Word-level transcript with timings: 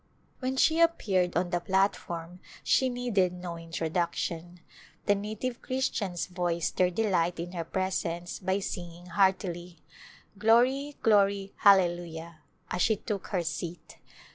When 0.39 0.57
she 0.57 0.79
appeared 0.79 1.37
on 1.37 1.51
the 1.51 1.59
platform 1.59 2.39
she 2.63 2.89
needed 2.89 3.33
no 3.33 3.55
introduction. 3.55 4.59
The 5.05 5.13
native 5.13 5.61
Christians 5.61 6.25
voiced 6.25 6.77
their 6.77 6.89
de 6.89 7.07
light 7.07 7.39
in 7.39 7.51
her 7.51 7.63
presence 7.63 8.39
by 8.39 8.61
singing 8.61 9.05
heartily," 9.05 9.83
Glory, 10.39 10.97
glory, 11.03 11.53
hallelujah!" 11.57 12.39
as 12.71 12.81
she 12.81 12.95
took 12.95 13.27
her 13.27 13.43
seat. 13.43 13.99